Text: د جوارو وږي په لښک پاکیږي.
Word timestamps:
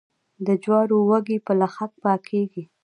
د 0.45 0.47
جوارو 0.63 0.97
وږي 1.09 1.37
په 1.45 1.51
لښک 1.59 1.91
پاکیږي. 2.03 2.63